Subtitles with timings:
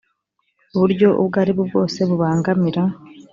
[0.79, 2.83] buryo ubwo aribwo bwose bubangamira